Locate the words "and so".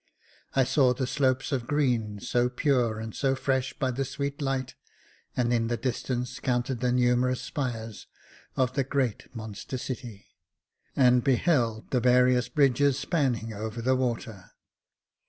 2.99-3.35